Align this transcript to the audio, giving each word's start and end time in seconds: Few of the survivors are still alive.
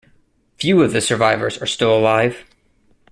Few 0.57 0.81
of 0.81 0.93
the 0.93 0.99
survivors 0.99 1.59
are 1.61 1.67
still 1.67 1.95
alive. 1.95 2.43